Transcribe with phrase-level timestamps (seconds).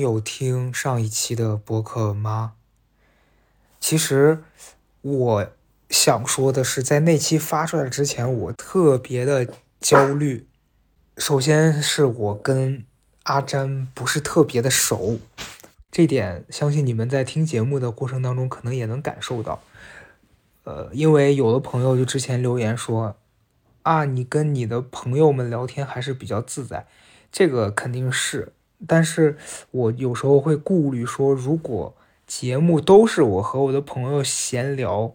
[0.00, 2.54] 有听上一期的播客吗？
[3.80, 4.42] 其实
[5.00, 5.50] 我
[5.88, 9.48] 想说的是，在那期发出来之前，我特别的
[9.80, 10.46] 焦虑。
[11.16, 12.84] 首先是我跟
[13.22, 15.18] 阿詹不是特别的熟，
[15.90, 19.62] 这点相信你们在听节目的过程当中可能也能感受到。
[20.64, 23.16] 呃，因为有的朋友就之前留言说，
[23.82, 26.86] 啊，你跟你的朋友们聊天还是比较自在，
[27.32, 28.52] 这个肯定是。
[28.86, 29.36] 但是
[29.72, 31.94] 我有时候会顾虑说，如果
[32.26, 35.12] 节目都是我和我的朋友闲聊，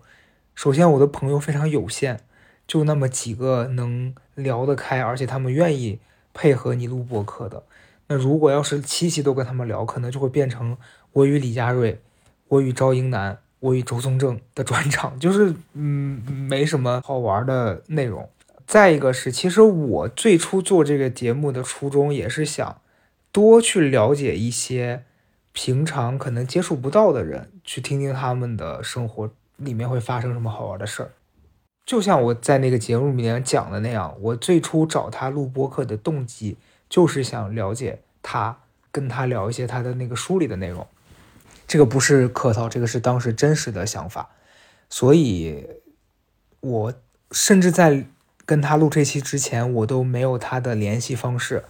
[0.53, 2.19] 首先我的朋友非常有限，
[2.67, 5.99] 就那么几个能聊得开，而且他们愿意
[6.33, 7.63] 配合你录播客的。
[8.07, 10.75] 那如果要是七期都跟他们聊，可能就会变成
[11.13, 12.01] 我与李佳瑞、
[12.49, 18.27] 我与赵英男、我与周宗正的专场，就是嗯没什么好玩的内容。
[18.67, 22.77] 再一个是，其实我最初做这个节目的初衷也是想。
[23.33, 25.03] 多去了解一些
[25.51, 31.11] 平常可能接触不到的人，去听听他们的生活里面会发生什么好玩的事儿。
[31.85, 36.55] 就像我在那个节目里面讲的那样，我最初找他录播客的动机
[36.87, 38.59] 就是想了解他，
[38.91, 40.87] 跟他聊一些他的那个书里的内容。
[41.67, 44.29] 这个不是客套，这个是当时真实的想法。
[44.89, 45.65] 所以，
[46.59, 46.93] 我
[47.31, 48.05] 甚至在
[48.45, 51.63] 跟他录这期之前，我都没有他的联系方式。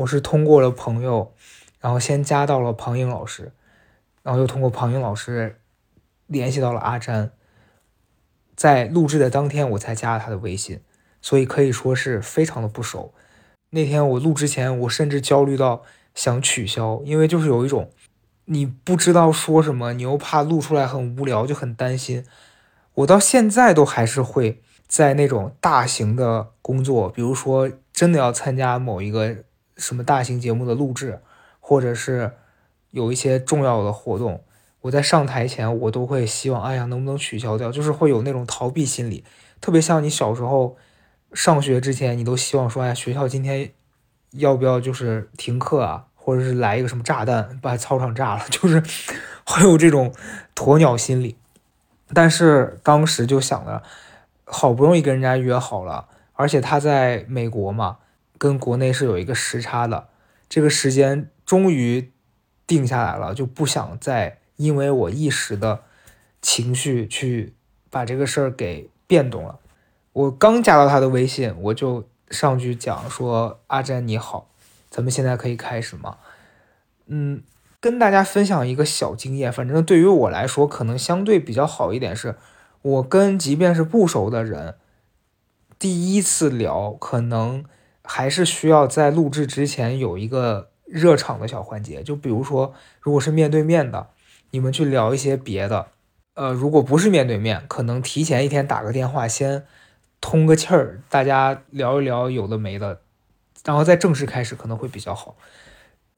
[0.00, 1.34] 我是通过了朋友，
[1.78, 3.52] 然后先加到了庞颖老师，
[4.22, 5.60] 然后又通过庞颖老师
[6.26, 7.32] 联系到了阿詹，
[8.56, 10.80] 在录制的当天我才加了他的微信，
[11.20, 13.12] 所以可以说是非常的不熟。
[13.70, 15.82] 那天我录之前，我甚至焦虑到
[16.14, 17.90] 想取消，因为就是有一种
[18.46, 22.24] 你不知道说什么，你又怕录出来很无聊，就很担心。
[22.94, 29.44] 我到现在都还是会在那种大型的工作，比如说真的要参加某一个。
[29.80, 31.20] 什么大型节目的录制，
[31.58, 32.32] 或者是
[32.90, 34.44] 有一些重要的活动，
[34.82, 37.72] 我在上台前，我都会希望，哎呀，能不能取消掉？
[37.72, 39.24] 就是会有那种逃避心理，
[39.60, 40.76] 特别像你小时候
[41.32, 43.72] 上学之前，你都希望说，哎呀，学校今天
[44.32, 48.82] 要不要就是停课啊，或者是来一个什么炸弹把操场炸了， 就是
[49.44, 50.12] 会有这种
[50.54, 51.36] 鸵鸟心理。
[52.12, 53.82] 但是当时就想着，
[54.44, 57.98] 好不容易跟人家约好了，而且他在美国嘛。
[58.40, 60.08] 跟国内是有一个时差的，
[60.48, 62.10] 这个时间终于
[62.66, 65.82] 定下来了，就不想再因为我一时的
[66.40, 67.52] 情绪去
[67.90, 69.60] 把这个事儿给变动了。
[70.14, 74.48] 我刚加到他的微信，我就上去讲说：“阿詹你好，
[74.88, 76.16] 咱们现在可以开始吗？”
[77.08, 77.42] 嗯，
[77.78, 82.36] 跟大家分享一个小经验，反正对于我来说，可能相对比较好一点，是
[82.80, 84.76] 我跟即便是不熟的人，
[85.78, 87.66] 第一次聊可能。
[88.12, 94.08] 还是需要在录制之前有一个热场的小环节，就比如说，如果是面对面的，
[94.50, 95.86] 你们去聊一些别的；
[96.34, 99.64] 呃，如果不是面对面，可能提前一天打个电话，先
[100.20, 103.00] 通个气儿，大家聊一聊有的没的，
[103.64, 105.36] 然后再正式开始可能会比较好。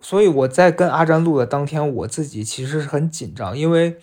[0.01, 3.99] 所以我在跟阿詹录的当天，我自己其实是很紧张，因为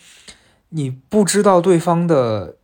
[0.69, 2.57] 你不知道对方的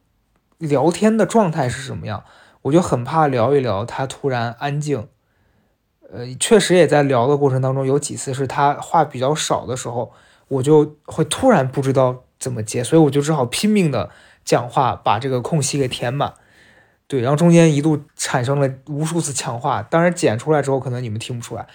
[0.60, 2.24] 聊天的状态是什么样，
[2.62, 5.08] 我就很怕聊一聊他突然安静。
[6.12, 10.12] 呃，确实也在聊的过程当中，有几次是他话比较少的时候，
[10.48, 14.12] 我就会突然不知道怎么接，所以我就只好拼命的
[14.44, 16.34] 讲话，把这个空隙给填满。
[17.08, 21.68] 对，然后中间一度产生了无数次抢话，当然剪出来之后可能你们听不出来，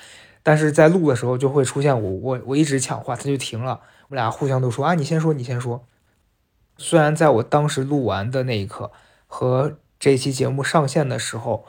[0.43, 5.85] 但是在录的时候就会出现我我我一直抢话，他就停了，我们俩互相都说啊，你先说，你先说。
[6.79, 8.91] 虽然在我当时录完的那一刻
[9.27, 11.65] 和这期节目上线的时候。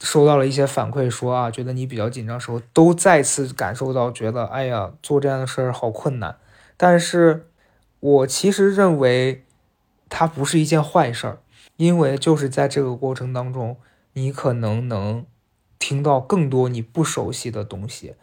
[0.00, 6.36] 收到了一些反馈，说啊，觉得你比较紧张，时候都再次感受到，觉得哎呀，做这样的事儿好困难。
[6.76, 7.46] 但是，
[8.00, 9.44] 我其实认为
[10.08, 11.38] 它不是一件坏事儿，
[11.76, 13.78] 因为就是在这个过程当中，
[14.12, 15.24] 你可能能
[15.78, 18.14] 听到更多你不熟悉的东西，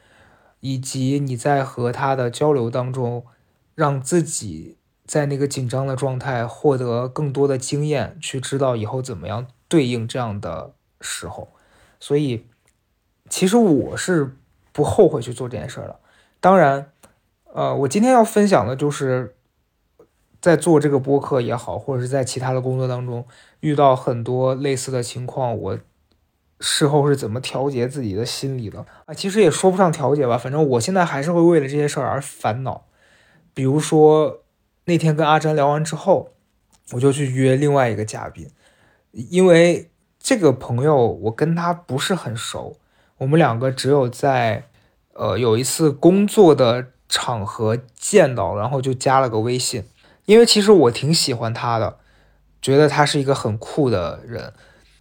[0.60, 3.26] 以及你在和他的交流当中，
[3.74, 11.50] 让自己在那个紧张的状态获得更多的经验，去知道以后怎么样对应这样的时候。
[12.06, 12.46] 所以，
[13.30, 14.36] 其实我是
[14.74, 15.98] 不后悔去做这件事儿的。
[16.42, 16.92] 当然，
[17.54, 19.38] 呃，我今天要分享的就是
[20.42, 23.26] 在做这个播客也好，或者是在其他的工作当中
[23.62, 25.80] 遇到很多类似的情况，我
[26.60, 29.14] 事后是怎么调节自己的心理的啊？
[29.14, 32.84] 其实也说不上调节吧，反正我现在还是会为了这些事儿而烦恼。
[33.54, 34.44] 比如说
[34.84, 36.32] 那天跟阿詹聊完之后，
[36.92, 38.50] 我就去约另外一个嘉宾，
[39.12, 39.90] 因为。
[40.24, 42.78] 这个朋友，我跟他不是很熟，
[43.18, 44.70] 我们两个只有在，
[45.12, 49.84] 呃，有一次工作的场合见到，然后就加了个微信，
[50.24, 51.98] 因为其实我挺喜欢他的，
[52.62, 54.54] 觉得他是一个很酷的人，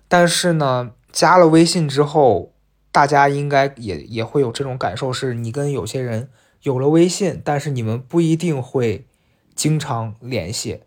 [0.09, 2.53] 但是呢，加了微信之后，
[2.91, 6.31] 大家应该也也会有这种感受，是你跟有些人
[6.63, 9.07] 有了微信，但是你们不一定会
[9.55, 10.81] 经常联系。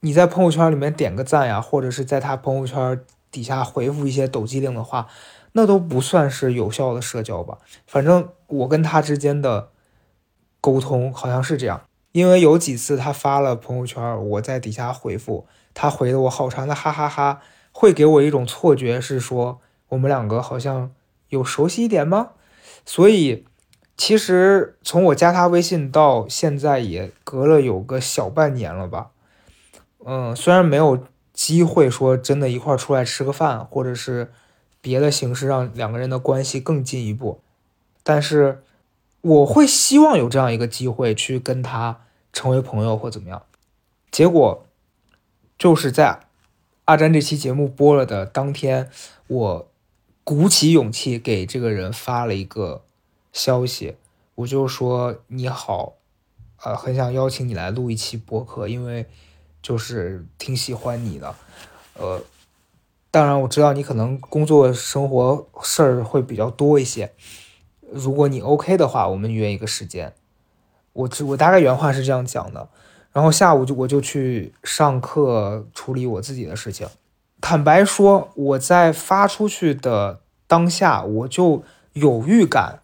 [0.00, 3.00] 你在朋友圈里面点个赞呀，或者是在他朋友圈
[3.34, 5.08] 底下回复一些抖机灵的话，
[5.50, 7.58] 那都不算是有效的社交吧。
[7.84, 9.70] 反正我跟他之间的
[10.60, 11.82] 沟通好像是这样，
[12.12, 17.40] 因为有几次他发了朋友圈，我在底下回复，他回的我好长的哈哈哈，
[17.72, 20.92] 会给我一种错觉，是说我们两个好像
[21.30, 22.30] 有熟悉一点吗？
[22.86, 23.44] 所以
[23.96, 29.10] 其实从我加他微信到现在也隔了有个小半年了吧。
[30.06, 34.32] 嗯，虽然没有机会说真的一块儿出来吃个饭，或者是
[34.80, 37.40] 别的形式让两个人的关系更进一步，
[38.04, 38.62] 但是
[39.20, 42.02] 我会希望有这样一个机会去跟他
[42.32, 43.42] 成为朋友或怎么样。
[44.12, 44.64] 结果
[45.58, 46.20] 就是在
[46.84, 48.88] 阿詹这期节目播了的当天，
[49.26, 49.68] 我
[50.22, 52.84] 鼓起勇气给这个人发了一个
[53.32, 53.96] 消息，
[54.36, 55.94] 我就说你好，
[56.62, 59.06] 呃，很想邀请你来录一期播客，因为。
[59.64, 61.34] 就是挺喜欢你的，
[61.94, 62.20] 呃，
[63.10, 67.10] 当然我知道你可能工作生活事儿会比较多一些。
[67.90, 70.12] 如果你 OK 的话，我们约一个时间。
[70.92, 72.68] 我我大概原话是这样讲的。
[73.14, 76.86] 然后下午就我就去上课处理我自己的事情。
[77.40, 81.64] 坦白说，我在发出去的当下，我就
[81.94, 82.80] 有预感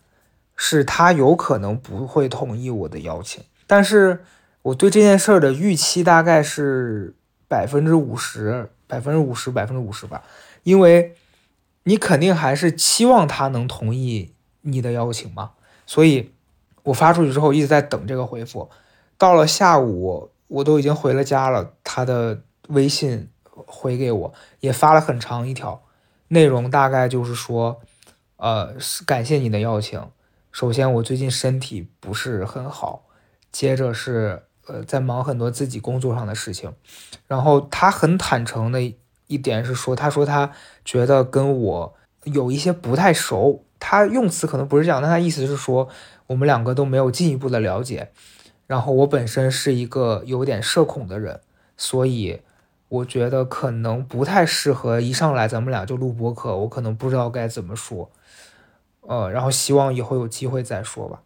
[0.56, 4.24] 是他有可能不会同意我的邀请，但是。
[4.62, 7.14] 我对这件事儿的预期大概是
[7.48, 10.22] 百分之五十，百分之五十，百分之五十吧，
[10.64, 11.14] 因为
[11.84, 15.52] 你肯定还是期望他能同意你的邀请嘛，
[15.86, 16.32] 所以
[16.82, 18.68] 我发出去之后一直在等这个回复，
[19.16, 25.82] 到了下午我都已经回了家了，他的微信回给我也发了很长一条，
[26.28, 27.80] 内容大概就是说，
[28.36, 28.74] 呃，
[29.06, 29.98] 感谢你的邀请，
[30.52, 33.06] 首先我最近身体不是很好，
[33.50, 34.42] 接着是。
[34.70, 36.72] 呃，在忙很多自己工作上的事情，
[37.26, 38.80] 然后他很坦诚的
[39.26, 40.52] 一点是说，他说他
[40.84, 41.94] 觉得跟我
[42.24, 45.88] 有一些不太熟，他用词可能不是这样，但他意思是说
[46.28, 48.12] 我们两个都没有进一步的了解，
[48.66, 51.40] 然后我本身是一个有点社恐的人，
[51.76, 52.40] 所以
[52.88, 58.10] 我觉得可能不太适合一上来咱们俩就录播客，我可能不知道该怎么说，
[59.02, 61.22] 呃，然后希望以后有机会再说吧。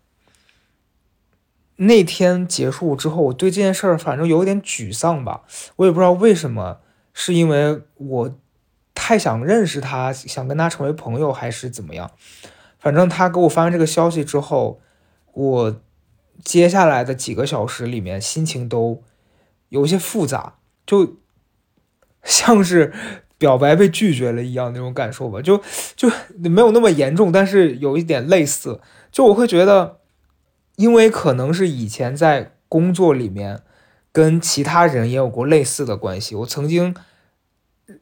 [1.76, 5.42] 那天结束之后，我对这件事儿反正有点沮丧吧，
[5.76, 6.78] 我也不知道为什么，
[7.12, 8.38] 是因为我
[8.94, 12.12] 太想认识他，想跟他成为朋友，还是怎么样？
[12.78, 14.80] 反正他给我发完这个消息之后，
[15.32, 15.80] 我
[16.44, 19.02] 接下来的几个小时里面心情都
[19.70, 21.16] 有一些复杂，就
[22.22, 22.92] 像是
[23.36, 25.60] 表白被拒绝了一样那种感受吧，就
[25.96, 28.80] 就没有那么严重，但是有一点类似，
[29.10, 29.98] 就我会觉得。
[30.76, 33.62] 因为可能是以前在工作里面
[34.10, 36.94] 跟其他人也有过类似的关系，我曾经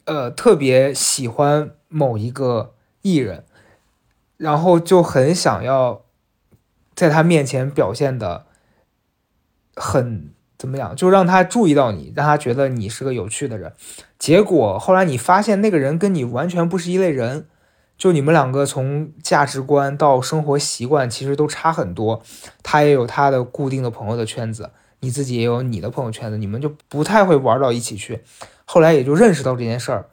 [0.04, 3.44] 呃特别喜欢某一个艺人，
[4.36, 6.02] 然后就很想要
[6.94, 8.46] 在他面前表现的
[9.74, 13.72] 很怎么样，就让他注意到你，让他觉得你是个有趣的人。
[14.18, 17.46] 结果后来你发现那个人跟你完全不是一类人。
[18.02, 22.20] 就你们两个从价值观到生活习惯，其实都差很多。
[22.60, 28.24] 他也有他的固定的朋友的圈子，你自己也有你的朋友圈子，你们就不太会玩到一起去。
[28.64, 30.06] 后来也就认识到这件事儿，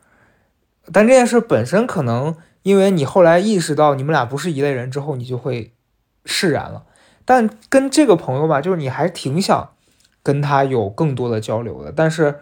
[0.94, 5.74] 但这件事本身可能因为你后来意识到你们俩不是一类人之后，你就会
[6.26, 6.84] 释然了。
[7.26, 9.68] 但跟这个朋友吧，就是你还挺想
[10.22, 12.36] 跟他有更多的交流的，但是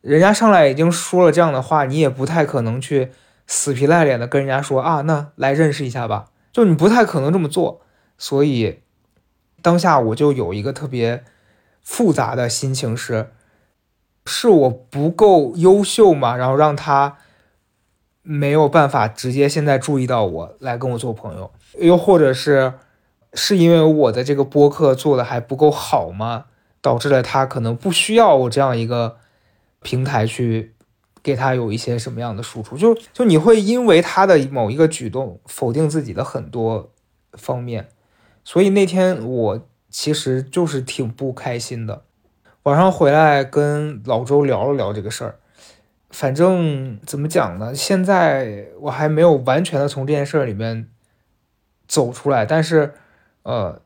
[0.00, 3.12] 人家上来已经说了这样的话，你也不太可能去。
[3.50, 7.80] 死皮赖脸的跟人家说啊，那来认识一下吧，就你不太可能这么做，
[8.18, 8.80] 所以
[9.62, 11.24] 当下我就有一个特别
[11.80, 13.30] 复杂的心情是，
[14.26, 17.16] 是我不够优秀嘛，然后让他
[18.20, 22.74] 没有办法直接现在注意到我来跟我做朋友，又或者是
[23.32, 26.44] 是因为我的这个播客做的还不够好吗，
[26.82, 29.16] 导致了他可能不需要我这样一个
[29.80, 30.74] 平台去。
[31.22, 32.76] 给他有一些什么样的输出？
[32.76, 36.90] 就就你会因为他的某一个举动否定自己的很多
[37.32, 37.88] 方面，
[38.44, 42.02] 所以那天我其实就是挺不开心的。
[42.64, 45.36] 晚上回来跟老周聊了聊这个事儿，
[46.10, 47.74] 反正怎么讲呢？
[47.74, 50.88] 现在我还没有完全的从这件事儿里面
[51.86, 52.94] 走出来，但是
[53.42, 53.80] 呃，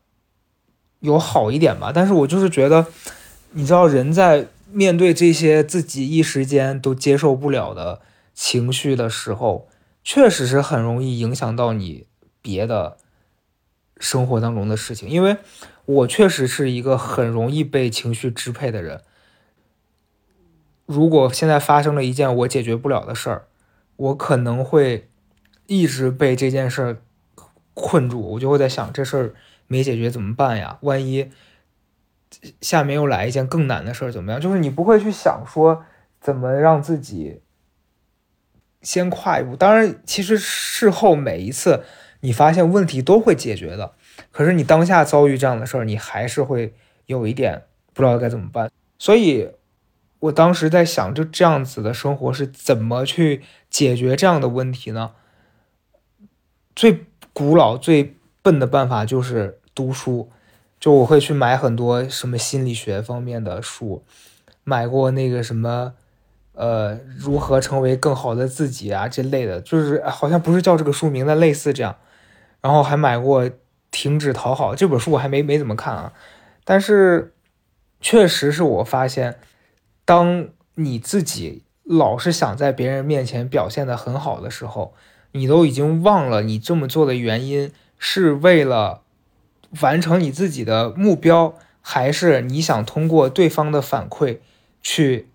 [0.99, 1.91] 有好一点吧。
[1.93, 2.85] 但是我就是觉得，
[3.51, 8.01] 你知道，人在面对这些自己一时间都接受不了的
[8.33, 9.69] 情绪的时候，
[10.03, 12.07] 确实是很容易影响到你
[12.41, 12.97] 别的
[13.97, 15.07] 生活当中的事情。
[15.07, 15.37] 因为
[15.85, 19.01] 我确实是一个很容易被情绪支配的人。
[20.85, 23.47] 如果现在发生了一件我解决不了的事儿，
[23.95, 25.09] 我可能会
[25.67, 26.97] 一直被这件事儿
[27.73, 29.33] 困住，我就会在想这事儿
[29.67, 30.77] 没解决怎么办呀？
[30.81, 31.29] 万一
[32.61, 34.41] 下面又来一件更难的事儿怎么样？
[34.41, 35.83] 就是你不会去想说
[36.19, 37.41] 怎么让自己
[38.81, 39.55] 先跨一步。
[39.55, 41.83] 当然，其实事后每一次
[42.21, 43.93] 你发现问题都会解决的，
[44.31, 46.73] 可是你当下遭遇这样的事儿，你还是会
[47.05, 47.63] 有一点
[47.93, 48.71] 不知道该怎么办。
[48.97, 49.51] 所以。
[50.23, 55.11] 我当时在想，就这样子的生活是怎么去解决这样的问题呢？
[56.73, 60.31] 最古老、最笨的办法就是读书。
[60.83, 64.03] 就我会去买很多什么心理学方面的书，
[64.65, 65.93] 买过那个什么，
[66.51, 71.95] 呃，如何成为更好的自己啊这类的，就是好像不是叫这个书名的，类似这样。
[72.59, 73.45] 然后还买过
[73.91, 76.11] 《停止讨好》这本书，我还没没怎么看啊，
[76.65, 77.33] 但是
[78.01, 79.37] 确实是我发现。
[80.03, 84.93] 当你自己老是想在别人面前表现的很好的时候，
[85.31, 89.02] 你都已经忘了你这么做的原因是为了
[89.81, 94.37] 完成你自己的目标，还是你想通过对方的反馈
[94.81, 95.29] 去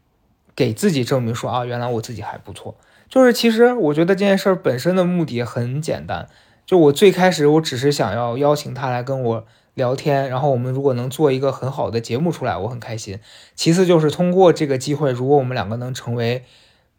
[0.55, 2.77] 给自己证明说啊，原来我自己还不错。
[3.09, 6.29] 就是其实我觉得这件事本身的目的很简单，
[6.67, 9.47] 就我最开始我只是想要邀请他来跟我。
[9.75, 13.21] 聊天，然后我们如果能做一个很好的节目出来，我很开心。
[13.55, 16.43] 其次就是通过这个机会，如果我们两个能成为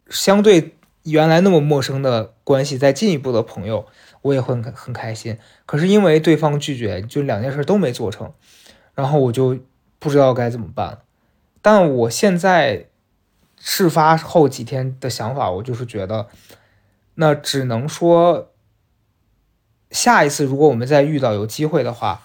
[0.08, 3.84] 相对原来那么陌生的关系再进一步的朋友，
[4.22, 5.38] 我也会很很开心。
[5.66, 8.32] 可是因为对方拒绝，就两件事都没做成，
[8.94, 9.58] 然后我就
[9.98, 11.00] 不知道该怎么办。
[11.62, 12.86] 但我现在
[13.58, 16.28] 事发后几天的想法，我就是觉得，
[17.14, 18.50] 那只能说
[19.90, 22.22] 下一次如果我们再遇到有机会的话。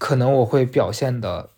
[0.00, 1.50] 可能我会表现的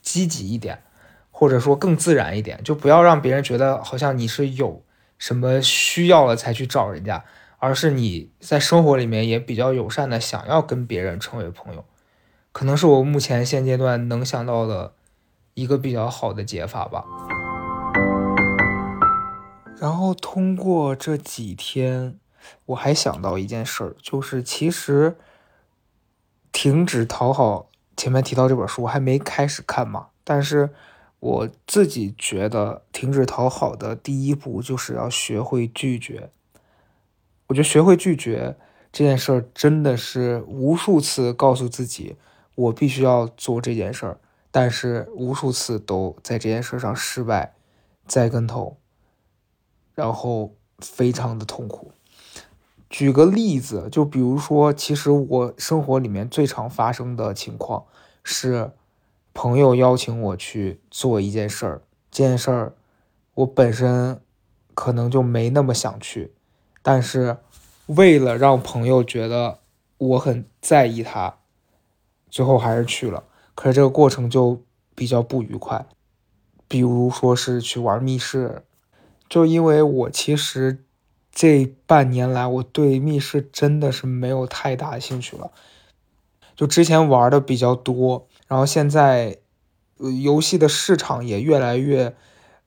[0.00, 0.82] 积极一点，
[1.30, 4.82] 或者说更自然一点，就不要让别人觉得好像你是有
[5.18, 7.22] 什么需要了才去找人家，
[7.58, 11.84] 而是你在生活里面也比较友善的想要跟别人成为朋友，
[12.52, 14.94] 可能是我目前现阶段能想到的
[15.54, 17.04] 一个比较好的解法吧。
[19.80, 22.18] 然后通过这几天，
[22.66, 25.16] 我还想到一件事儿，就是其实。
[26.50, 27.70] 停止讨好。
[27.96, 30.08] 前面提到这本书，我还没开始看嘛。
[30.24, 30.70] 但是
[31.20, 36.30] 我自己觉得，停止讨好的第一步就是要学会拒绝。
[37.48, 38.56] 我觉得学会拒绝
[38.92, 42.16] 这件事儿，真的是无数次告诉自己，
[42.54, 44.18] 我必须要做这件事儿，
[44.50, 47.54] 但是无数次都在这件事上失败，
[48.06, 48.76] 栽跟头，
[49.94, 51.92] 然后非常的痛苦。
[52.90, 57.84] 举个例子，就比如说，其实我生活里面最常发生的情况
[58.22, 58.72] 是，
[59.34, 62.74] 朋友邀请我去做一件事儿，这件事儿
[63.34, 64.20] 我本身
[64.74, 66.32] 可能就没那么想去，
[66.82, 67.38] 但是
[67.86, 69.58] 为了让朋友觉得
[69.98, 71.38] 我很在意他，
[72.30, 73.24] 最后还是去了。
[73.54, 74.62] 可是这个过程就
[74.94, 75.86] 比较不愉快，
[76.66, 78.62] 比如说是去玩密室，
[79.28, 80.84] 就因为我其实。
[81.30, 85.52] 这半年来，我对密室真的是没有太大兴趣了。
[86.56, 89.38] 就之前玩的比较多，然后现在，
[90.24, 92.16] 游戏的市场也越来越，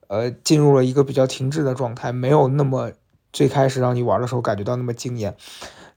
[0.07, 2.93] 呃，进入了一个比较停滞的状态，没有那么
[3.31, 5.35] 最开始让你玩的时候感觉到那么惊艳。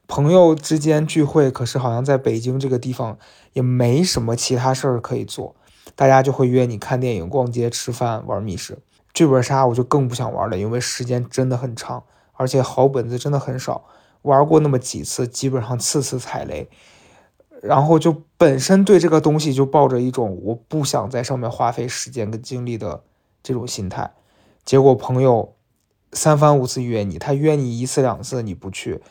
[0.07, 3.19] 朋友之间聚会，可是好像在北京这个地方
[3.53, 5.55] 也没什么其他事儿可以做，
[5.95, 8.79] 大家就会约你看电影、逛街、吃饭、玩密室。
[9.13, 12.05] 剧本杀我就更不想玩了，因为时间真的很长。
[12.37, 13.85] 而且好本子真的很少，
[14.23, 16.69] 玩过那么几次，基本上次次踩雷，
[17.63, 23.05] 然后就本身对这个东西就抱着一种我不想在上面花费时间跟精力的
[23.41, 24.11] 这种心态，
[24.65, 25.55] 结果朋友
[26.15, 29.03] 三番五次约你，他约你一次两次你不去，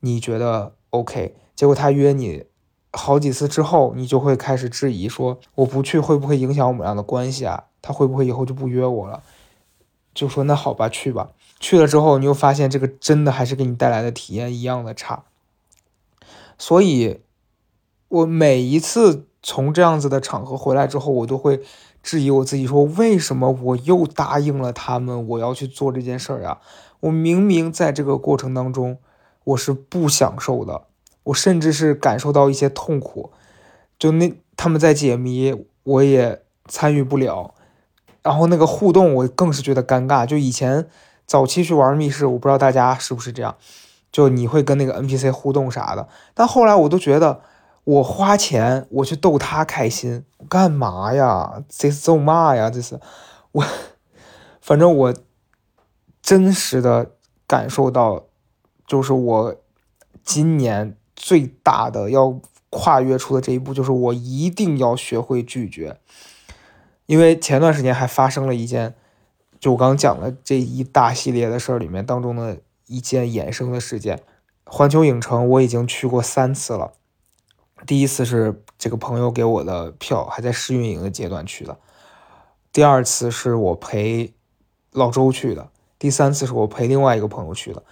[0.00, 2.44] 你觉得 OK，结果他约你
[2.92, 7.64] 好几次之后，你就会开始质疑说我不去会不会影响我们俩的关系啊？
[7.80, 9.22] 他会不会以后就不约我了？
[10.14, 11.30] 就说那好吧，去吧。
[11.58, 15.24] 去了之后，你又发现这个真的还是给你带来的体验一样的差。
[16.58, 17.20] 所以，
[18.08, 21.62] 我每一次从这样子的场合回来之后，我都会
[22.02, 26.58] 质疑我自己：说为什么我又答应了他们，我要去做这件事儿啊？
[27.00, 28.98] 我明明在这个过程当中，
[29.44, 30.82] 我是不享受的，
[31.24, 33.30] 我甚至是感受到一些痛苦。
[33.98, 37.54] 就那他们在解谜，我也参与不了。
[38.22, 40.26] 然后那个互动，我更是觉得尴尬。
[40.26, 40.88] 就以前
[41.26, 43.56] 早期去玩密室，我不知道大家是不是这样，
[44.12, 46.08] 就你会跟那个 NPC 互动啥的。
[46.34, 47.40] 但后来我都觉得，
[47.84, 51.62] 我花钱我去逗他开心，干嘛呀？
[51.68, 52.70] 这是咒骂呀？
[52.70, 53.00] 这是
[53.50, 53.64] 我，
[54.60, 55.14] 反正我
[56.22, 57.12] 真实的
[57.46, 58.26] 感受到，
[58.86, 59.56] 就是我
[60.22, 62.38] 今年最大的要
[62.70, 65.98] 跨越出的这一步，就是我一定要学会拒绝。
[67.06, 68.94] 因为前段时间还发生了一件，
[69.58, 74.22] 就我刚讲的这一大系列的事儿里面当中的一件衍生的事件。
[74.64, 76.92] 环球影城我已经去过三次了，
[77.86, 81.74] 第一次是这个朋友给我的票，还在试运营的阶段去的；
[82.72, 84.32] 第二次是我陪
[84.92, 87.82] 老周去的；第三次是我陪另外一个朋友去的。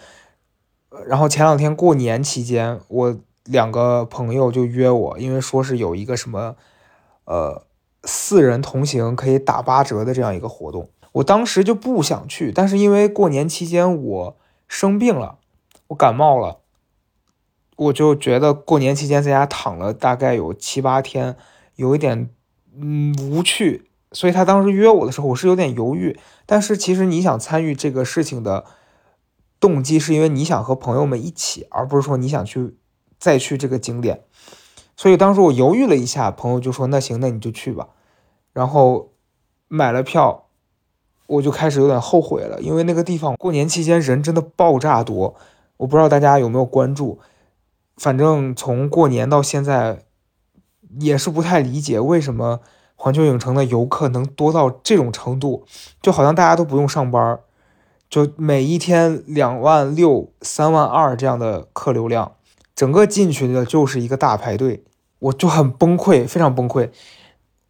[1.07, 6.57] 然后前两天过年期间，我两个朋友就约我，因为说是有一个什么，
[7.25, 7.67] 呃。
[8.05, 15.37] 四人同行可以打八折的这样一个活动，我当时就不想去，但是因为过年期间我生病了，
[15.89, 16.60] 我感冒了，
[17.81, 21.35] 我就觉得过年期间在家躺了大概有七八天，
[21.77, 22.29] 有一点
[22.79, 26.19] 嗯无趣，所以他当时约我的时候，我是有点犹豫。
[26.45, 28.67] 但是其实你想参与这个事情的
[29.59, 32.77] 动机，是因为你想和朋友们一起，而不是说你想去
[33.19, 34.25] 再去这个景点。
[34.95, 37.89] 所以当时我犹豫了一下，朋友就说：“那行，那你就去吧。”
[38.53, 39.15] 然后
[39.69, 40.49] 买了票，
[41.27, 45.35] 我就开始有点后悔了，因为那个地方过年期间人真的爆炸多。
[45.79, 47.19] 我不知道大家有没有关注，
[48.01, 50.05] 反正从过年到现在，
[51.01, 52.61] 也是不太理解为什么
[52.97, 55.67] 环球影城的游客能多到这种程度，
[56.01, 57.39] 就好像大家都不用上班，
[58.09, 62.33] 就每一天两万六、三万二这样的客流量，
[62.75, 64.83] 整个进去的就是一个大排队。
[65.19, 66.89] 我就很崩溃，非常崩溃，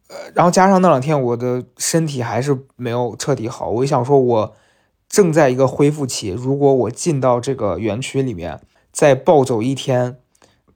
[0.07, 4.55] 呃，然后加上那两天我的身体还是没有彻底好，我想说，我
[5.09, 8.61] 正在一个恢复期，如果我进到这个园区里面
[8.93, 10.15] 再暴走一天，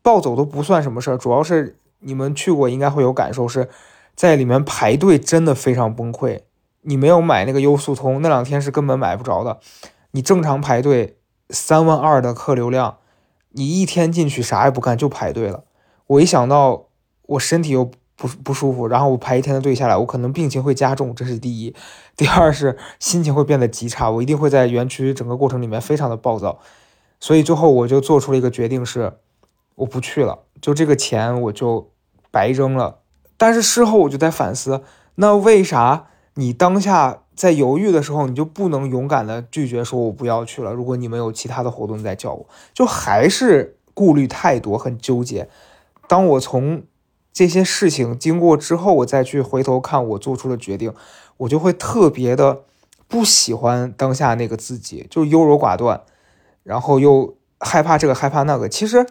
[0.06, 3.68] 暴走都不算什么事儿，主要是你们去过应该会有感受，是
[4.16, 6.42] 在里面排队真的非常崩溃，
[6.82, 9.58] 你没有买那个优速通，那两天是根本买不着的，
[10.12, 11.18] 你正常排队
[11.50, 12.98] 三万二的客流量，
[13.54, 15.64] 你一天进去啥也不干就排队了。
[16.06, 16.86] 我一想到
[17.24, 21.76] 我身体又不不舒服，然后我排一天的队下来，我可能病情会加重，这是第一。
[22.16, 26.60] 第二是心情会变得极差，我一定会在园区整个过程里面非常的暴躁。
[27.20, 29.14] 所以最后我就做出了一个决定，是
[29.76, 31.92] 我不去了，就这个钱我就
[32.32, 33.00] 白扔了。
[33.38, 34.82] 但是事后我就在反思，
[35.16, 40.72] 那为啥你当下在犹豫的时候，你就不能勇敢的拒绝说我不要去了？
[40.72, 45.50] 如果你们有其他的活动再叫我，就还是顾虑太多，很纠结。
[46.08, 46.84] 当我从
[47.34, 50.94] 这些事情经过之后，我再去回头看我做出的决定，
[51.38, 52.62] 我就会特别的
[53.10, 56.02] 不喜欢当下那个自己，就优柔寡断，
[56.64, 58.70] 然后又害怕这个害怕那个。
[58.70, 59.06] 其实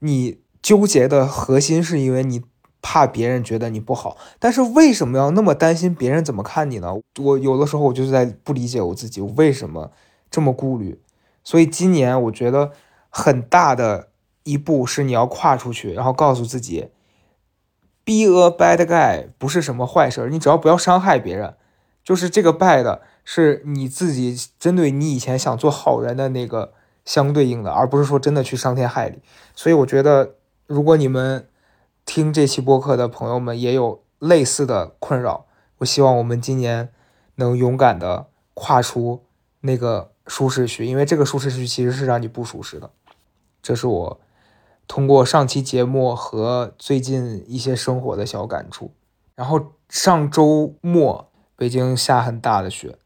[0.00, 2.42] 你纠结的核心是因为你
[2.80, 6.94] 怕别人觉得你不好，但是为什么要那么担心别人怎么看你呢？
[7.18, 9.90] 我有的时候我就是在不理解我自己，我为什么
[10.30, 11.00] 这么顾虑。
[11.42, 12.72] 所以今年我觉得
[13.08, 14.08] 很大的。
[14.44, 16.88] 一步是你要跨出去，然后告诉自己
[18.02, 21.54] ，be a bad guy 不是什么坏事，你只要不要伤害别人，
[22.02, 26.72] 就是这个 bad 是你自己针对你以前想做好人的那个
[27.08, 29.22] 相对应的，而不是说真的去伤天害理。
[29.54, 30.34] 所以我觉得，
[30.66, 31.48] 如果你们
[32.04, 35.46] 听这期播客的朋友们也有类似的困扰，
[35.78, 36.90] 我希望我们今年
[37.36, 39.24] 能勇敢的跨出
[39.62, 42.90] 那个舒适区，因为这个舒适区其实是让你不舒适的。
[43.62, 44.20] 这是我。
[44.86, 48.90] 通过上期节目和最近一些生活的小感触，
[49.34, 52.96] 然后上周末北京下很大的雪，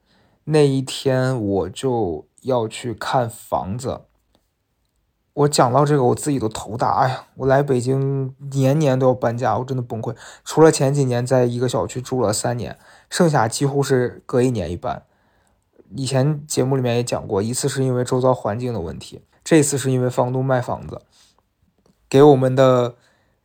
[0.45, 4.03] 那一天我就要去看房子。
[5.35, 6.91] 我讲到这个，我自己都头大。
[6.99, 10.15] 哎呀，我来北京年年都要搬家，我真的崩溃。
[10.45, 12.79] 除了前几年在一个小区住了三年，
[13.09, 15.05] 剩下几乎是隔一年一搬。
[15.97, 21.01] 以前节目里面也讲过，一次是因为周遭环境的问题，这次是因为房东卖房子。
[22.11, 22.97] 给我们的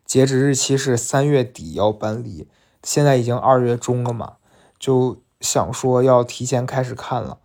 [0.04, 2.50] 截止日期是三月底要搬离，
[2.84, 4.34] 现在已经二月中了嘛，
[4.78, 7.40] 就想说要提前开始看了，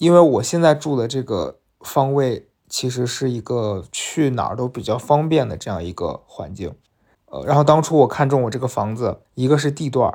[0.00, 6.74] 因为我现在住的这个方位其实是一个去哪儿都比较方便的这样一个环境，
[7.26, 10.10] 呃，然后当初我看中我这个房子，一个是地段，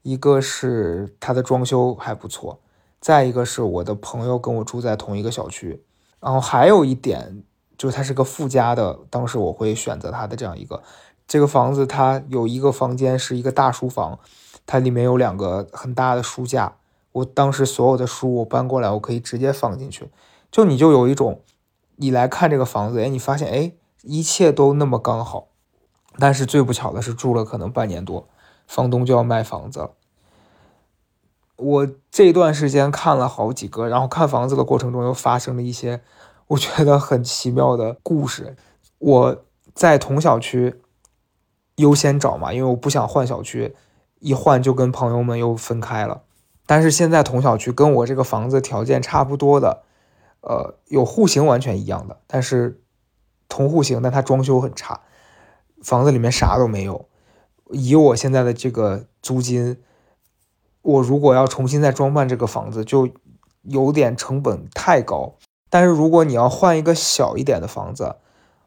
[0.00, 2.60] 一个是它的装修还不错，
[2.98, 5.84] 再一个是我的朋友跟我住在同一个小区，
[6.18, 7.44] 然后还有一点。
[7.78, 10.82] 就是它是个附加的，当时我会选择它的这样一个
[11.28, 14.18] 这个房子它有一个房间是一个大书房，
[14.64, 16.76] 它里面有两个很大的书架。
[17.16, 20.10] 我当时所有的书我搬过来，我可以直接放进去。
[20.50, 21.40] 就你就有一种，
[21.96, 25.48] 你来看这个房子，哎，你发现哎，一切都那么刚好。
[26.18, 28.28] 但是最不巧的是，住了可能半年多，
[28.66, 29.92] 房东就要卖房子了。
[31.56, 36.02] 我这段时间看了好几个，然后看房子的过程中又发生了一些
[36.48, 38.56] 我觉得很奇妙的故事。
[38.98, 40.82] 我在同小区
[41.76, 43.74] 优先找嘛，因为我不想换小区，
[44.18, 46.24] 一换就跟朋友们又分开了。
[46.66, 49.84] 但是现在同小区跟我这个房子条件差不多的，
[50.40, 52.82] 呃，有户型完全一样的，但是
[53.48, 55.00] 同户型，但它装修很差，
[55.82, 57.08] 房子里面啥都没有。
[57.70, 59.78] 以我现在的这个租金。
[60.82, 63.08] 我如果要重新再装扮这个房子，就
[63.62, 65.34] 有点成本太高。
[65.68, 68.14] 但是如果你要换一个小一点的房子，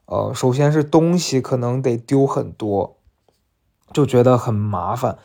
[0.03, 2.97] 呃，首先是东西可能得丢很多，
[3.93, 5.17] 就觉得很麻烦。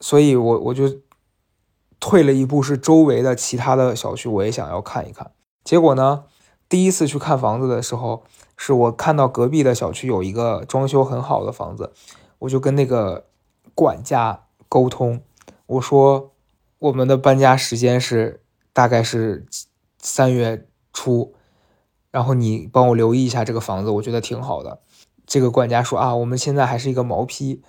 [0.00, 0.88] 所以我我就
[1.98, 5.32] 退了一步，是周围的其他的小区我也想要看一看。
[5.64, 6.24] 结果呢，
[6.68, 8.22] 第一次去看房子的时候，
[8.56, 11.92] 是我看到隔壁的小区有一个装修很好的房子，
[12.40, 13.26] 我就跟那个
[13.74, 15.20] 管家沟通。
[15.66, 16.32] 我说，
[16.78, 19.46] 我们的搬家时间是大概是
[19.98, 21.34] 三月初，
[22.10, 24.80] 然后你帮我留意一下这个房子，我觉得挺好的。
[25.26, 27.60] 这个管家说啊，我们现在还是一个毛坯，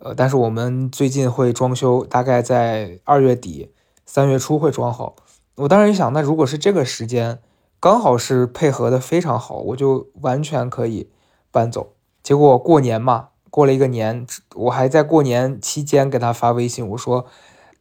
[0.00, 3.72] 呃，但是我们最近会装修，大概在二月底
[4.04, 5.14] 三月初会装好。
[5.54, 7.38] 我当时一想，那如果是这个时间，
[7.78, 11.08] 刚好是配合的非常好，我就完全可以
[11.50, 11.92] 搬走。
[12.22, 13.28] 结果过年嘛。
[13.52, 17.26] 过了一个年，我还在过年期间给他发微信，我说：“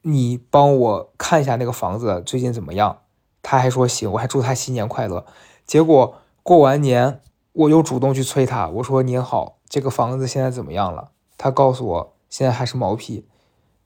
[0.01, 3.01] 你帮我看一下那个房子最近怎么样？”
[3.43, 5.27] 他还说行，我还祝他新年快乐。
[5.67, 7.21] 结果过完年，
[7.53, 13.25] 我又主动去催他，我说：“您好，这个房子现在怎么样了？”他告诉我现在还是毛坯，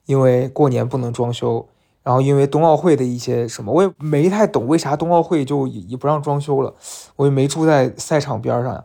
[0.06, 1.68] 因为过年不能装修，
[2.02, 6.74] 然后因为冬奥会的一些什么，我也没太懂为啥冬奥会就也不让装修了，
[7.14, 8.84] 我也没住在赛场边上呀。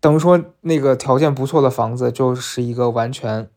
[0.00, 3.48] 等于说，那个条件不错的房子就是一个完全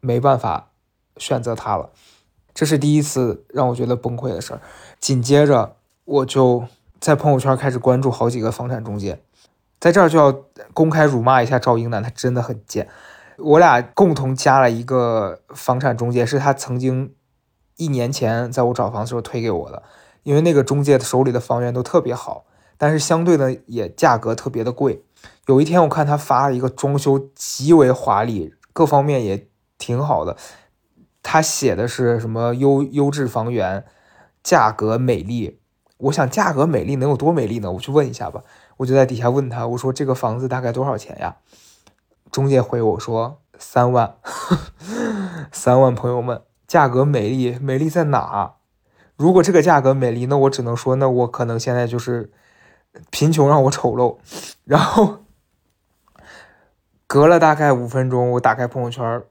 [0.00, 0.70] 没办法
[1.16, 1.90] 选择它了。
[2.52, 4.60] 这是第一次让我觉得崩溃的事儿。
[5.00, 5.74] 紧接着，
[6.04, 6.64] 我就
[7.00, 9.20] 在朋友圈开始关注好几个房产中介，
[9.80, 10.30] 在这儿就要
[10.72, 12.88] 公开辱骂一下赵英男，他真的很贱。
[13.38, 17.14] 我俩共同加了一个房产中介，是他曾经
[17.76, 19.82] 一年前在我找房的时候推给我的，
[20.22, 22.44] 因为那个中介手里的房源都特别好，
[22.78, 25.04] 但是相对的也价格特别的贵。
[25.46, 30.36] 有一天，我看他发了一个装修极为华丽，各方面也挺好的。
[31.22, 33.84] 他写的是什么优优质房源，
[34.42, 35.60] 价格美丽。
[35.96, 37.72] 我想价格美丽能有多美丽呢？
[37.72, 38.42] 我去问一下吧。
[38.76, 41.36] 我就在底下问他，我说这个房子大概多少钱呀？
[42.34, 44.16] 中介回我说三万，
[45.52, 45.94] 三万。
[45.94, 48.54] 朋友们，价格美丽，美丽在哪？
[49.14, 52.32] 如果这个价格美丽，那我只能说，那我可能现在就是
[53.12, 54.18] 贫穷让我丑陋。
[54.64, 55.18] 然后。
[57.06, 59.22] 隔了大概五分钟，我打开朋友圈，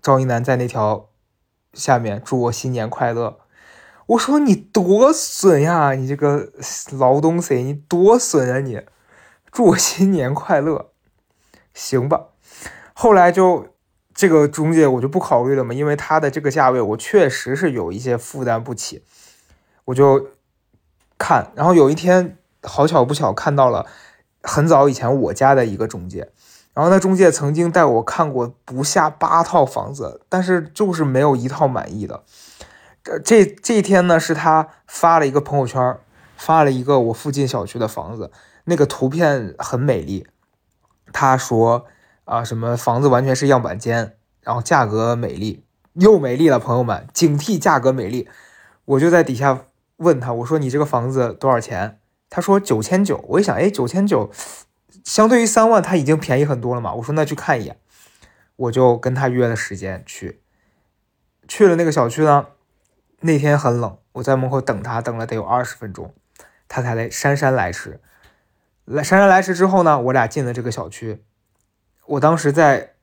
[0.00, 1.10] 赵一楠在那条
[1.74, 3.40] 下面祝我新年快乐。
[4.06, 6.50] 我说你多损呀，你这个
[6.92, 8.80] 劳东西，你多损啊你！
[9.50, 10.91] 祝我新年快乐，
[11.74, 12.26] 行吧。
[12.94, 13.68] 后来就
[14.14, 19.02] 这个中介我就不考虑了嘛，因为他的这个价位我确实是有一些负担不起，
[19.86, 20.28] 我就
[21.18, 21.50] 看。
[21.54, 23.86] 然后有一天好巧不巧看到了
[24.42, 26.30] 很早以前我家的一个中介。
[26.74, 32.22] 然后那中介曾经带我看过不下八套房子，但是就是没有一套满意的。
[33.02, 35.98] 这这这一天呢，是他发了一个朋友圈，
[36.36, 38.30] 发了一个我附近小区的房子，
[38.64, 40.26] 那个图片很美丽。
[41.12, 41.86] 他说
[42.24, 48.28] 啊，什么房子完全是样板间，然后价格美丽又美丽了，朋友们警惕价格美丽。
[48.84, 49.66] 我就在底下
[49.98, 52.00] 问他，我说你这个房子多少钱？
[52.28, 53.24] 他说九千九。
[53.28, 54.30] 我一想，哎，九千九。
[55.04, 56.94] 相对于三万，他已经便宜很多了嘛。
[56.94, 57.78] 我说那去看一眼，
[58.56, 60.40] 我就跟他约了时间去。
[61.46, 62.46] 去了那个小区呢，
[63.20, 66.14] 那天很冷，我在门口等他，等了得有二十分钟，
[66.68, 68.00] 他才来姗姗来迟。
[68.84, 71.24] 来姗姗来迟之后呢，我俩进了这个小区。
[72.06, 72.94] 我当时在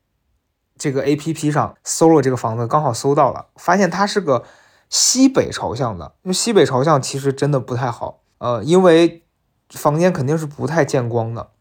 [0.78, 4.44] 这个 A P P 上搜了这个房子，刚好搜到了，发现它是个
[4.90, 6.16] 西北朝向的。
[6.24, 9.26] 因为西北朝向其实真的不太好，呃，因为
[9.70, 11.52] 房间肯定是不太见光的。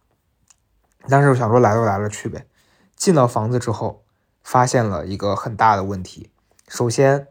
[1.09, 2.47] 但是我想说，来都来了，去呗。
[2.97, 4.05] 进到房子之后，
[4.43, 6.31] 发现了一个很大的问题。
[6.67, 7.29] 首先，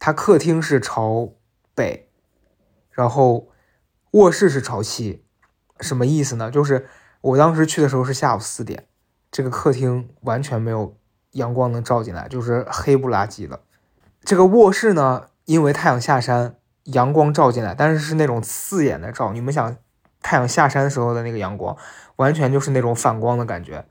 [0.00, 1.30] 它客厅是朝
[1.74, 2.10] 北，
[2.90, 3.48] 然后
[4.10, 5.23] 卧室是朝西。
[5.80, 6.50] 什么意思呢？
[6.50, 6.86] 就是
[7.20, 8.86] 我当时去的时候是下午四点，
[9.30, 10.96] 这个客厅完全没有
[11.32, 13.60] 阳光能照进来，就是黑不拉几的。
[14.22, 19.32] 这个卧室呢，因为太阳下山，阳光照进来，但是是那种刺眼的照。
[19.32, 19.76] 你们想，
[20.22, 21.76] 太阳下山的时候的那个阳光，
[22.16, 23.84] 完全就是那种反光的感觉。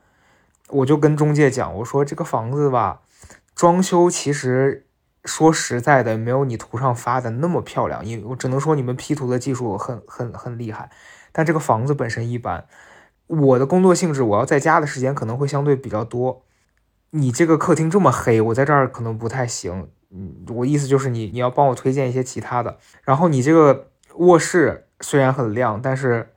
[0.70, 3.02] 我就跟中介讲，我说这个房子吧，
[3.54, 4.86] 装修其实
[5.24, 8.04] 说实在的，没有你图上发的那么漂亮。
[8.04, 10.90] 因为我只能说你们 P 图的技术很很很厉害，
[11.34, 12.64] 但这个房子本身一般。
[13.26, 16.44] 我的工作性质，我要在家的时间可能会相对比较多。
[17.10, 19.88] 你这个客厅这么黑，我在这儿可能不太行。
[20.10, 22.78] 嗯，我意思就是你你要帮我推荐一些其他的。
[23.02, 26.30] 然后你这个卧室虽然很亮，但是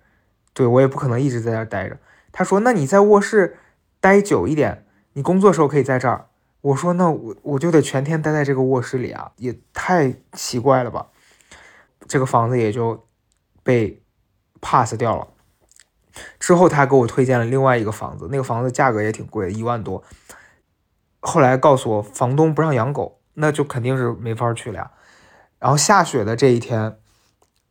[0.53, 1.97] 对我也不可能一直在这儿待着。
[2.31, 3.57] 他说：“那你在卧室
[3.99, 6.27] 待久一点，你工作时候可以在这儿。”
[6.61, 11.07] 我说：“那我我就得全天待在这个卧室里啊，也太奇怪了吧？”
[12.07, 13.05] 这个房子也就
[13.63, 14.01] 被
[14.61, 15.27] pass 掉了。
[16.39, 20.03] 之后他给我推荐了另外一个房子，那个房子价格也挺贵，一万多。
[21.19, 24.91] 后来告诉我房东不让养狗，那就肯定是没法去了呀。
[25.59, 26.97] 然后下雪的这一天，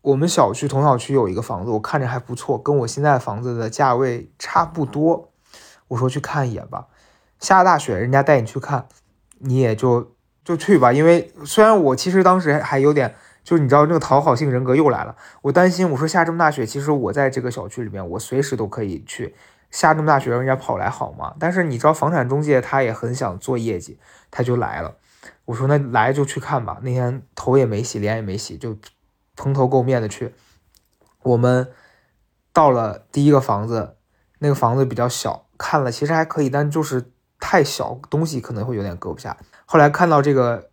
[0.02, 5.32] 我们小区同小区有一个房子，我看着还不错，跟我现在房子的价位差不多。
[5.88, 6.86] 我说去看一眼吧。
[7.40, 8.86] 下大雪，人家带你去看，
[9.38, 10.92] 你也就就去吧。
[10.92, 13.16] 因为虽然我其实当时还有点。
[13.46, 19.36] 就你知道那个讨好性人格又来了，我担心我说下这么大雪，其实我在这个小区里面，我随时都可以去。
[19.70, 21.32] 下这么大雪让人家跑来好吗？
[21.38, 24.00] 但是你知道房产中介他也很想做业绩，
[24.32, 24.96] 他就来了。
[25.44, 26.78] 我说那来就去看吧。
[26.82, 28.76] 那天头也没洗，脸也没洗，就
[29.36, 30.34] 蓬头垢面的去。
[31.22, 31.70] 我们
[32.52, 33.94] 到了第一个房子，
[34.40, 39.36] 那个房子比较小，看了其实还可以，但就是太小，东西可能会有点搁不下。
[39.66, 40.70] 后来看到这个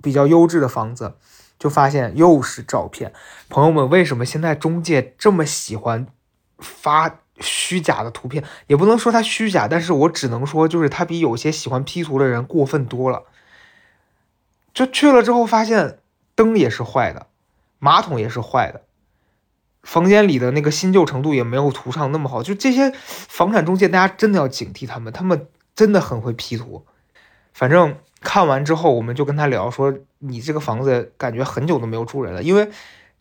[0.00, 1.14] 比较优质的房子。
[1.64, 3.10] 就发现又是照片，
[3.48, 6.06] 朋友们，为什么现在中介这么喜欢
[6.58, 8.44] 发虚假的图片？
[8.66, 13.22] 也不能说他虚假，但是我只能说，就是他比有些喜欢 P 图的人过分多了。
[14.74, 16.00] 就去了之后，发现
[16.34, 17.28] 灯也是坏的，
[17.78, 18.82] 马桶也是坏的，
[19.82, 22.42] 房间里的那个新旧程度也没有图上那么好。
[22.42, 26.84] 就这些房产中介，大家真的要警惕他们，他们真的很会 P 图。
[27.54, 29.94] 反正看完之后，我们就跟他聊说。
[30.26, 32.70] 你这个房子感觉很久都没有住人了，因为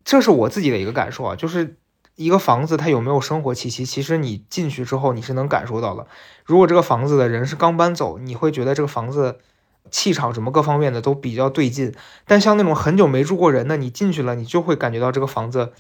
[0.04, 1.78] 这是我自己的一个感受啊，就是
[2.16, 6.08] 一个房子它有没有生活气息，其实你进去之后你是能感受到的。
[6.46, 9.40] 如果这个房子的人是刚搬走，你会觉得这个房子
[9.92, 11.94] 气场什么各方面的都比较对劲。
[12.26, 15.74] 但像那种很久没住过人的，你进去了，你就会感觉到这个房子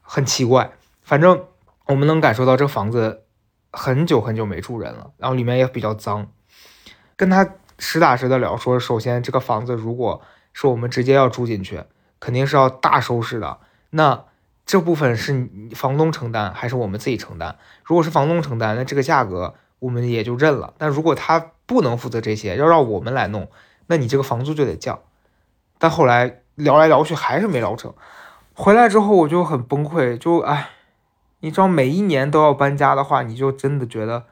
[0.00, 0.72] 很奇怪。
[1.02, 1.44] 反正
[1.86, 3.24] 我们能感受到这房子
[3.72, 6.30] 很久很久没住人了，然后里面也比较脏。
[7.16, 11.84] 跟他实打实的聊，说首先这个房子如果说我们直接要住进去，
[12.20, 13.58] 肯定是要大收拾的。
[13.90, 14.24] 那
[14.64, 17.56] 这部分是房东承担还是我们自己承担？
[17.84, 20.74] 如果是房东承担，那这个价格我们也就认了。
[20.78, 23.48] 但如果他不能负责这些，要让我们来弄，
[23.86, 25.00] 那你这个房租就得降。
[25.78, 27.92] 但后来聊来聊去还是没聊成。
[28.54, 30.70] 回来之后我就很崩溃，就哎，
[31.40, 34.26] 你知道每一年都要搬家的话，你就真的觉得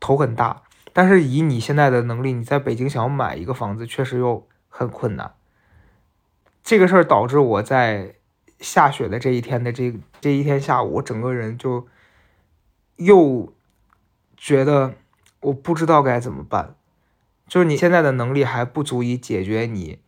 [0.00, 0.62] 头很大。
[0.92, 5.32] 但是以你现在的能力，你在北京想要买一个房子，确实又很困难。
[6.62, 8.14] 这个事儿导致我在
[8.60, 11.86] 下雪的这一天的这这一天下午，我整个人就
[12.96, 13.52] 又
[14.36, 14.94] 觉得
[15.40, 16.76] 我不知道该怎么办。
[17.48, 19.98] 就是你现在的能力还不足以解决你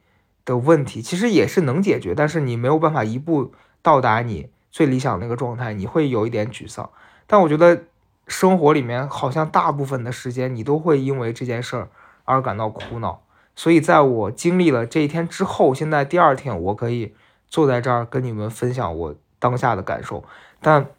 [0.45, 6.89] 的问题，其实也是能解决，但是你没有办法一步到达你最理想那个状态，你会有一点沮丧。
[7.27, 7.85] 但我觉得
[8.29, 11.91] 生活里面好像大部分的时间，你都会因为这件事儿
[12.25, 13.24] 而感到苦恼。
[13.57, 17.15] 所以，在我经历了这一天之后，现在第二天我可以
[17.47, 20.25] 坐在这儿跟你们分享我当下的感受。
[20.61, 20.91] 但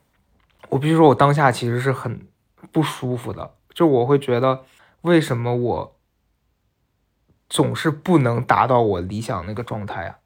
[0.69, 2.25] 我必须说，我当下其实是很
[2.71, 4.63] 不舒服的，就我会觉得，
[5.01, 5.95] 为什么我
[7.49, 10.19] 总是不能达到我理想那个状态啊？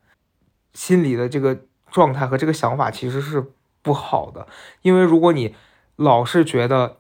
[0.74, 4.48] 心里的这个状态和这个想法其实是不好的，
[4.84, 5.56] 因为如果你
[5.96, 6.98] 老是觉得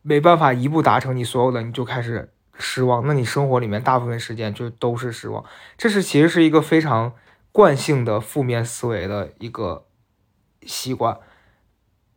[0.00, 2.32] 没办法一步达成你所有的，你就开始。
[2.58, 5.44] 失望，那你生活里面大部分时间就都是失望，
[5.76, 7.14] 这是其实是一个非常
[7.52, 9.86] 惯性的负面思维的一个
[10.62, 11.18] 习惯。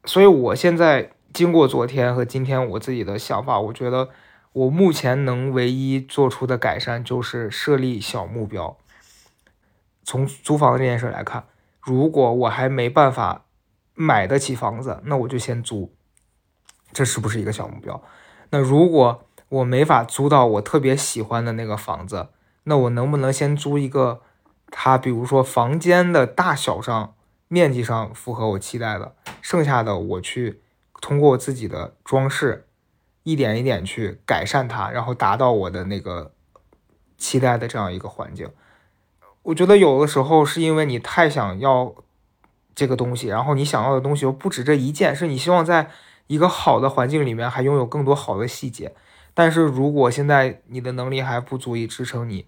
[0.05, 4.09] 所以我现在经过昨天和今天我自己的想法，我觉得
[4.53, 8.77] 我目前能唯一做出的改善就是设立小目标。
[10.03, 11.45] 从租房这件事来看，
[11.79, 13.45] 如果我还没办法
[13.93, 15.93] 买得起房子，那我就先租，
[16.91, 18.03] 这是不是一个小目标？
[18.49, 22.29] 那如果我没法租到我特别喜欢的那个房子，
[22.63, 24.21] 那我能不能先租一个，
[24.69, 27.13] 它比如说房间的大小上、
[27.49, 30.61] 面积上符合我期待的，剩下的我去
[31.01, 32.65] 通过我自己的装饰，
[33.23, 36.31] 一点一点去改善它，然后达到我的那个
[37.17, 38.49] 期待的这样一个环境。
[39.43, 41.93] 我觉得有的时候是因为你太想要
[42.73, 45.91] 这个东西，然后你想要的东西又不止这一件，是你希望在
[46.27, 48.93] 一个好的环境里面还拥有更多好的细节。
[49.33, 52.45] 但是如果现在你的能力还不足以支撑你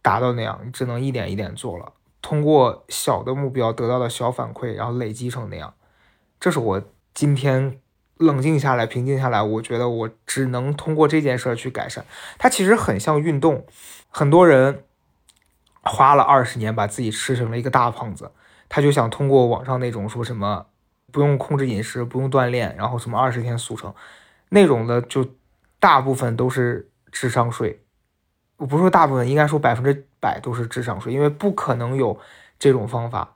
[0.00, 5.74] 达到那样，你只能一点一点做了，通过小的目标得到的小反馈，然后累积成那样。
[6.40, 6.82] 这是我
[7.14, 7.78] 今天
[8.16, 12.04] 冷静下来、平静下来，我觉得我只能通过这件事去改善。
[12.38, 13.66] 它其实很像运动，
[14.08, 14.84] 很多人。
[15.84, 18.30] 花了二十年把自己吃成了一个大胖子，
[18.68, 20.66] 他就想通过网上那种说什么
[21.10, 23.92] 不用控制饮食、不用锻炼，然后什么二十天速成
[24.50, 25.26] 那种的，就
[25.82, 27.82] 大部分都是智商税。
[28.58, 32.16] 我不是说大部分，应该说百分之百都是智商税，因为不可能有
[32.56, 33.34] 这种方法。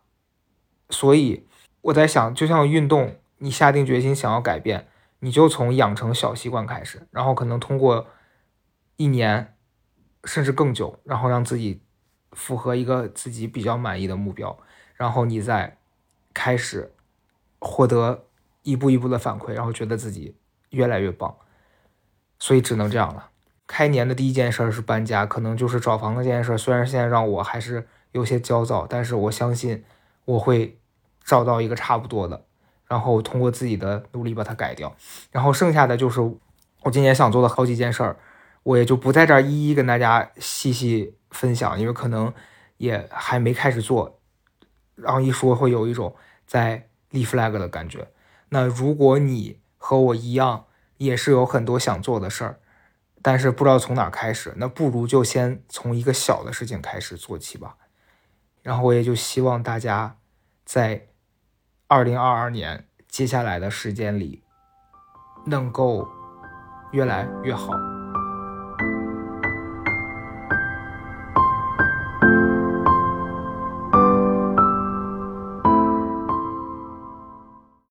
[0.91, 1.45] 所以
[1.81, 4.87] 我在想，就像运动，你下定决心想要改变，
[5.19, 8.07] 你就从养成小习惯开始，然后可能通过
[8.97, 9.57] 一年
[10.23, 11.81] 甚至更久，然后让自己。
[12.33, 14.59] 符合一个自己比较满意的目标，
[14.97, 15.79] 然后你再
[16.35, 16.93] 开始
[17.59, 18.27] 获得
[18.63, 20.37] 一步一步的反馈，然后觉得自己
[20.69, 21.35] 越来越棒，
[22.39, 23.31] 所以只能这样了。
[23.67, 26.57] 开年的第一件事是搬家，可能就是找房子这件事。
[26.57, 29.85] 虽然现在让我还是有些焦躁，但是我相信
[30.25, 30.79] 我会
[31.25, 32.45] 找到一个差不多的，
[32.87, 34.95] 然后通过自己的努力把它改掉。
[35.31, 36.21] 然后剩下的就是
[36.83, 38.17] 我今年想做的好几件事儿，
[38.63, 41.15] 我也就不在这儿一一跟大家细细。
[41.33, 42.33] 分享，因为可能
[42.79, 44.21] 也还没开始做，
[44.95, 46.15] 然后一说会有一种
[46.47, 48.09] 在立 flag 的感觉。
[48.49, 50.65] 那如果你和我一样，
[50.99, 52.59] 也是有很多想做的事儿，
[53.23, 57.77] 但是不知道从哪开始，那不如就先从一个小的事情开始做起吧。
[58.63, 60.17] 然后我也就希望大家
[60.65, 61.09] 在
[61.87, 64.43] 二零二二年接下来的时间里，
[65.47, 66.09] 能够
[66.93, 67.69] 越来越好。